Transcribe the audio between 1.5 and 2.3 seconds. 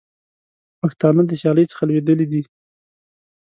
څخه لوېدلي